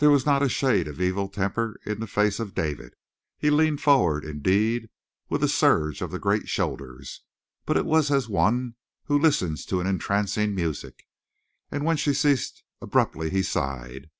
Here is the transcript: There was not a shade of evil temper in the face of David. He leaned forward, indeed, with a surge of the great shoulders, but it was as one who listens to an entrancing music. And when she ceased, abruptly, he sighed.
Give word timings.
There 0.00 0.10
was 0.10 0.26
not 0.26 0.42
a 0.42 0.50
shade 0.50 0.86
of 0.86 1.00
evil 1.00 1.28
temper 1.30 1.80
in 1.86 1.98
the 1.98 2.06
face 2.06 2.38
of 2.38 2.54
David. 2.54 2.92
He 3.38 3.48
leaned 3.48 3.80
forward, 3.80 4.22
indeed, 4.22 4.90
with 5.30 5.42
a 5.42 5.48
surge 5.48 6.02
of 6.02 6.10
the 6.10 6.18
great 6.18 6.46
shoulders, 6.46 7.22
but 7.64 7.78
it 7.78 7.86
was 7.86 8.10
as 8.10 8.28
one 8.28 8.74
who 9.04 9.18
listens 9.18 9.64
to 9.64 9.80
an 9.80 9.86
entrancing 9.86 10.54
music. 10.54 11.04
And 11.70 11.86
when 11.86 11.96
she 11.96 12.12
ceased, 12.12 12.64
abruptly, 12.82 13.30
he 13.30 13.42
sighed. 13.42 14.10